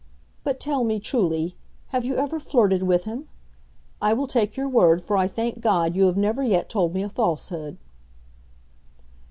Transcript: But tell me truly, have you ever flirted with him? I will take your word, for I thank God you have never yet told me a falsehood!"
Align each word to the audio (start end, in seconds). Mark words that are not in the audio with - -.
But 0.43 0.59
tell 0.59 0.83
me 0.83 0.99
truly, 0.99 1.55
have 1.89 2.03
you 2.05 2.15
ever 2.15 2.39
flirted 2.39 2.81
with 2.81 3.03
him? 3.03 3.29
I 4.01 4.13
will 4.13 4.25
take 4.25 4.57
your 4.57 4.67
word, 4.67 5.03
for 5.03 5.15
I 5.15 5.27
thank 5.27 5.61
God 5.61 5.95
you 5.95 6.07
have 6.07 6.17
never 6.17 6.41
yet 6.41 6.69
told 6.69 6.95
me 6.95 7.03
a 7.03 7.07
falsehood!" 7.09 7.77